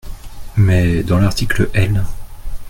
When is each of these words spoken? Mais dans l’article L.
Mais 0.57 1.03
dans 1.03 1.19
l’article 1.19 1.69
L. 1.75 2.01